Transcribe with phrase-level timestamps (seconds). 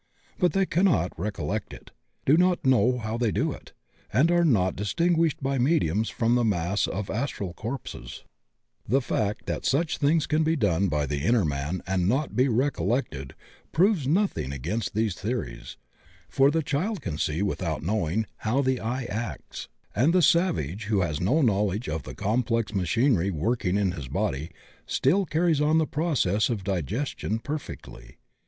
[0.39, 1.91] But they cannot recol lect it,
[2.25, 3.71] do not know how they do it,
[4.11, 8.23] and are not dis tinguished by mediums from the mass of astral corpses.
[8.87, 11.19] THE INNER MAN ACTS 49 The fact that such things can be done by the
[11.19, 13.35] inner man and not be recollected
[13.71, 15.77] proves nothing against these theories,
[16.27, 21.01] for the child can see without knowing how the eye acts, and the savage who
[21.01, 24.49] has no knowl edge of tihe complex machinery working in his body
[24.87, 28.17] stifi carries on the process of digestion perfectly.